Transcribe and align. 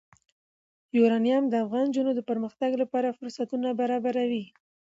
یورانیم 0.97 1.43
د 1.49 1.53
افغان 1.63 1.85
نجونو 1.89 2.11
د 2.15 2.21
پرمختګ 2.29 2.71
لپاره 2.81 3.15
فرصتونه 3.17 3.67
برابروي. 3.81 4.45